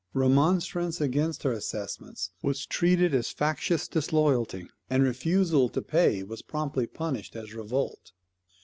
Remonstrance 0.15 0.99
against 0.99 1.43
her 1.43 1.51
assessments 1.51 2.31
was 2.41 2.65
treated 2.65 3.13
as 3.13 3.29
factious 3.29 3.87
disloyalty; 3.87 4.65
and 4.89 5.03
refusal 5.03 5.69
to 5.69 5.81
pay 5.83 6.23
was 6.23 6.41
promptly 6.41 6.87
punished 6.87 7.35
as 7.35 7.53
revolt. 7.53 8.11